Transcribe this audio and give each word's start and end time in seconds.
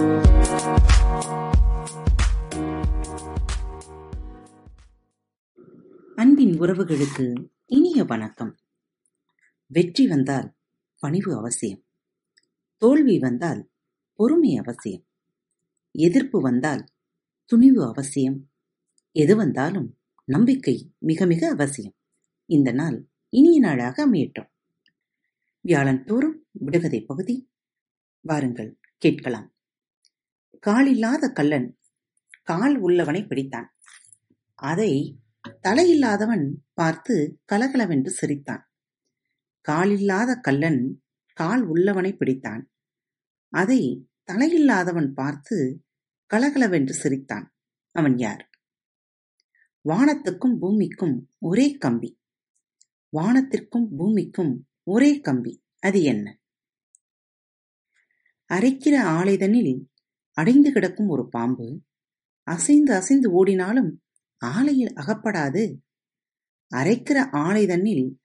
அன்பின் 0.00 0.20
உறவுகளுக்கு 6.60 7.50
இனிய 7.66 8.04
வணக்கம். 8.04 8.56
வெற்றி 9.66 10.06
வந்தால் 10.06 10.56
பணிவு 10.98 11.36
அவசியம். 11.36 11.86
தோல்வி 12.76 13.18
வந்தால் 13.18 13.70
பொறுமை 14.14 14.56
அவசியம். 14.56 15.06
எதிர்ப்பு 15.90 16.40
வந்தால் 16.40 16.84
துணிவு 17.44 17.88
அவசியம். 17.88 18.50
எது 19.12 19.36
வந்தாலும் 19.36 19.98
நம்பிக்கை 20.24 20.94
மிக 20.98 21.26
மிக 21.26 21.50
அவசியம். 21.50 21.94
இந்த 22.46 22.72
நாள் 22.72 23.08
இனிய 23.28 23.60
நாளாக 23.60 24.10
அமையட்டும். 24.10 24.50
வியாழன் 25.60 26.04
தோறும் 26.04 26.46
விடுகதை 26.50 27.00
பகுதி 27.00 27.50
வாருங்கள் 28.20 28.78
கேட்கலாம். 28.98 29.54
காலில்லாத 30.66 31.32
கள்ளன். 31.32 31.78
கால் 32.42 32.82
உள்ளவனை 32.82 33.26
பிடித்தான். 33.26 33.66
அதை 34.54 35.20
தலையில்லாதவன் 35.62 36.50
பார்த்து 36.72 37.40
கலகலவென்று 37.44 38.10
சிரித்தான். 38.10 38.70
காலில்லாத 39.68 40.40
கள்ளன் 40.40 41.02
கால் 41.34 41.68
உள்ளவனை 41.68 42.16
பிடித்தான். 42.16 42.62
அதை 43.48 44.08
தலையில்லாதவன் 44.32 45.12
பார்த்து 45.12 45.84
கலகலவென்று 46.26 46.94
சிரித்தான். 46.94 47.54
அவன் 47.90 48.18
யார்? 48.18 48.50
வானத்துக்கும் 49.88 50.58
பூமிக்கும் 50.58 51.28
ஒரே 51.38 51.76
கம்பி. 51.76 52.20
வானத்திற்கும் 53.16 53.88
பூமிக்கும் 53.96 54.68
ஒரே 54.82 55.20
கம்பி. 55.20 55.64
அது 55.78 56.02
என்ன? 56.02 56.40
அரைக்கிற 58.48 58.96
ஆலைதனில் 59.02 59.88
அடைந்து 60.32 60.72
கிடக்கும் 60.72 61.08
ஒரு 61.08 61.28
பாம்பு 61.28 61.82
அசைந்து 62.42 62.94
அசைந்து 62.94 63.32
ஓடினாலும் 63.32 64.02
ஆலையில் 64.38 64.92
அகப்படாது. 64.94 65.76
அரைக்கிற 66.74 67.28
ஆலை 67.32 67.66
தண்ணில் 67.66 68.18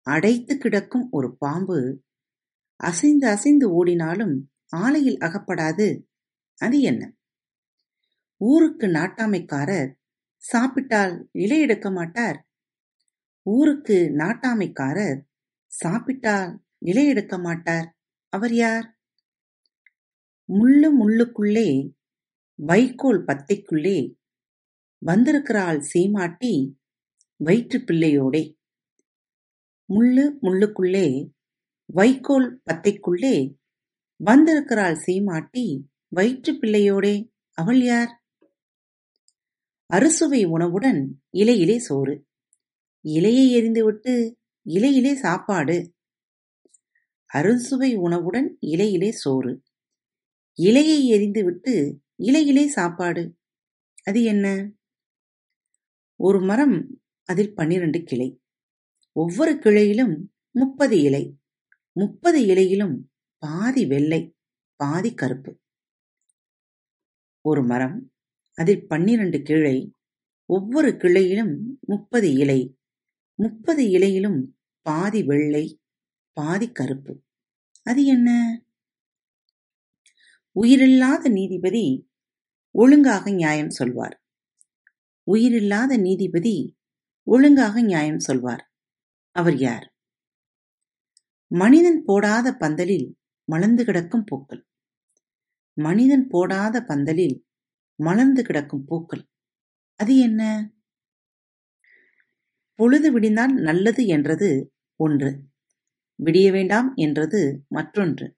அடைத்து 0.00 0.58
கிடக்கும் 0.58 1.08
ஒரு 1.10 1.36
பாம்பு 1.36 2.02
அசைந்து 2.76 3.28
அசைந்து 3.28 3.72
ஓடினாலும் 3.72 4.50
ஆலையில் 4.76 5.16
அகப்படாது. 5.16 6.02
அது 6.56 6.80
என்ன? 6.80 7.12
ஊருக்கு 8.36 8.86
நாட்டாமைக்காரர் 8.86 9.94
சாப்பிட்டால் 10.36 11.28
இலை 11.32 11.60
எடுக்க 11.60 11.90
மாட்டார். 11.90 12.46
ஊருக்கு 13.42 14.12
நாட்டாமைக்காரர் 14.16 15.20
சாப்பிட்டால் 15.66 16.62
இலை 16.78 17.06
எடுக்க 17.06 17.38
மாட்டார். 17.38 17.96
அவர் 18.28 18.54
யார்? 18.54 18.93
முள்ளு 20.52 20.88
முள்ளுக்குள்ளே 21.00 21.92
வைக்கோல் 22.54 23.24
பத்தைக்குள்ளே 23.24 24.14
வந்திருக்கிறாள் 24.98 25.80
சீமாட்டி 25.80 26.76
வயிற்றுப் 27.36 27.90
பிள்ளையோடே 27.90 28.54
முள்ளு 29.94 30.34
முள்ளுக்குள்ளே 30.42 31.30
வைக்கோல் 31.86 32.60
பத்தைக்குள்ளே 32.72 33.56
வந்திருக்கிறாள் 34.16 34.94
சீமாட்டி 34.94 35.86
வயிற்றுப் 36.08 36.62
பிள்ளையோடே 36.62 37.32
அவள் 37.50 37.82
யார்? 37.82 38.24
அறுசுவை 39.86 40.44
உணவுடன் 40.44 41.22
இலையிலே 41.32 41.76
சோறு. 41.76 42.26
இலையை 43.04 43.46
எரிந்துவிட்டு 43.54 44.34
இலையிலே 44.68 45.14
சாப்பாடு. 45.14 45.94
அறுசுவை 47.26 47.96
உணவுடன் 47.96 48.58
இலையிலே 48.60 49.10
சோறு. 49.10 49.63
இலையை 50.62 51.10
எரிந்துவிட்டு 51.12 51.98
இலையிலே 52.18 52.66
சாப்பாடு. 52.66 53.38
அது 54.04 54.22
என்ன? 54.22 54.72
ஒரு 56.16 56.40
மரம் 56.40 57.02
அதில் 57.24 57.54
பன்னிரண்டு 57.54 58.02
கிளை. 58.02 58.40
ஒவ்வொரு 59.12 59.52
கிளையிலும் 59.54 60.16
முப்பது 60.50 61.00
இலை. 61.00 61.38
முப்பது 61.92 62.40
இலையிலும் 62.40 62.96
பாதி 63.38 63.86
வெள்ளை 63.86 64.36
பாதி 64.76 65.14
கருப்பு. 65.14 65.58
ஒரு 67.40 67.64
மரம் 67.64 68.12
அதில் 68.54 68.86
பன்னிரண்டு 68.86 69.42
கிளை. 69.42 69.90
ஒவ்வொரு 70.46 70.90
கிளையிலும் 70.90 71.58
முப்பது 71.80 72.32
இலை. 72.32 72.76
முப்பது 73.34 73.82
இலையிலும் 73.82 74.42
பாதி 74.80 75.22
வெள்ளை 75.22 75.80
பாதி 76.32 76.72
கருப்பு. 76.72 77.22
அது 77.84 78.04
என்ன? 78.04 78.58
உயிரில்லாத 80.56 81.28
நீதிபதி 81.28 82.08
ஒழுங்காக 82.70 83.30
நியாயம் 83.30 83.70
சொல்வார். 83.70 84.22
உயிரில்லாத 85.22 85.96
நீதிபதி 85.96 86.76
ஒழுங்காக 87.26 87.82
நியாயம் 87.82 88.18
சொல்வார். 88.18 88.72
அவர் 89.36 89.56
யார்? 89.56 89.94
மனிதன் 91.46 92.02
போடாத 92.04 92.52
பந்தலில் 92.52 93.18
மலர்ந்து 93.44 93.84
கிடக்கும் 93.84 94.24
பூக்கள். 94.24 94.62
மனிதன் 95.76 96.26
போடாத 96.28 96.82
பந்தலில் 96.82 97.36
மலர்ந்து 97.96 98.42
கிடக்கும் 98.42 98.84
பூக்கள். 98.84 99.28
அது 100.00 100.18
என்ன? 100.18 100.70
பொழுது 102.74 103.20
விடிந்தால் 103.20 103.52
நல்லது 103.52 104.06
என்றது 104.06 104.72
ஒன்று. 105.00 105.30
விடிய 106.24 106.50
வேண்டாம் 106.50 106.92
என்றது 106.94 107.64
மற்றொன்று. 107.68 108.36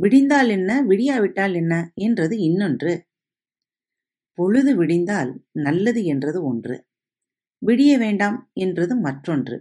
விடிந்தால் 0.00 0.48
என்ன? 0.48 0.82
விடியாவிட்டால் 0.82 1.54
என்ன? 1.54 1.92
என்றது 1.94 2.38
இன்னொன்று. 2.38 2.92
பொழுது 4.34 4.76
விடிந்தால் 4.76 5.30
நல்லது 5.52 6.04
என்றது 6.04 6.44
ஒன்று. 6.44 6.76
விடிய 7.66 7.98
வேண்டாம் 7.98 8.50
என்றது 8.54 8.96
மற்றொன்று. 8.96 9.56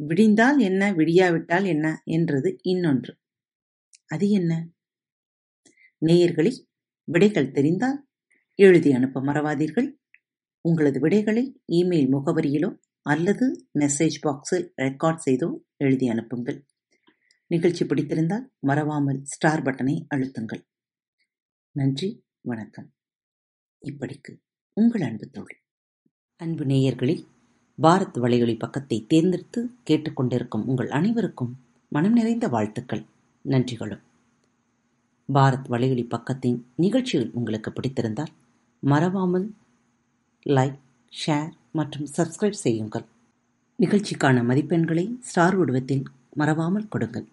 விடிந்தால் 0.00 0.58
என்ன? 0.58 0.92
விடியாவிட்டால் 0.92 1.64
என்ன? 1.64 2.02
என்றது 2.04 2.58
இன்னொன்று. 2.62 3.12
அது 4.06 4.30
என்ன? 4.30 4.52
நேயர்களில் 6.02 6.58
விடைகள் 7.04 7.50
தெரிந்தால் 7.50 7.98
எழுதி 8.58 8.92
அனுப்ப 8.92 9.20
மறவாதீர்கள். 9.20 9.88
உங்களது 10.60 11.00
விடைகளை 11.00 11.60
இமெயில் 11.72 12.10
முகவரியிலோ 12.12 12.70
அல்லது 13.06 13.66
மெசேஜ் 13.78 14.18
பாக்ஸில் 14.22 14.66
ரெக்கார்ட் 14.82 15.24
செய்தோ 15.30 15.48
எழுதி 15.76 16.08
அனுப்புங்கள். 16.08 16.58
நிகழ்ச்சி 17.46 17.84
பிடித்திருந்தால் 17.84 18.52
மறவாமல் 18.58 19.20
ஸ்டார் 19.24 19.62
பட்டனை 19.62 20.06
அழுத்துங்கள். 20.14 20.62
நன்றி 21.70 22.24
வணக்கம். 22.40 22.92
இப்படிக்கு 23.82 24.40
உங்கள் 24.72 25.00
அன்பு 25.00 25.28
தோழி. 25.28 25.56
அன்பு 26.36 26.64
நேயர்களில் 26.64 27.26
பாரத் 27.82 28.18
வலையொலி 28.18 28.58
பக்கத்தை 28.58 29.06
தேர்ந்தெடுத்து 29.08 29.70
கேட்டுக்கொண்டிருக்கும் 29.90 30.64
உங்கள் 30.64 30.90
அனைவருக்கும் 30.90 31.56
மனம் 31.88 32.12
நிறைந்த 32.12 32.48
வாழ்த்துக்கள் 32.48 33.04
நன்றிகளும். 33.42 34.02
பாரத் 35.32 35.68
வலையொலி 35.68 36.06
பக்கத்தின் 36.08 36.62
நிகழ்ச்சிகள் 36.76 37.30
உங்களுக்கு 37.32 37.70
பிடித்திருந்தால் 37.70 38.32
மறவாமல் 38.80 39.54
லைக் 40.46 40.78
ஷேர் 41.26 41.52
மற்றும் 41.72 42.08
சப்ஸ்கிரைப் 42.16 42.62
செய்யுங்கள். 42.64 43.04
நிகழ்ச்சிக்கான 43.78 44.42
மதிப்பெண்களை 44.42 45.18
ஸ்டார் 45.20 45.54
உடவத்தில் 45.54 46.02
மறவாமல் 46.34 46.88
கொடுங்கள். 46.88 47.32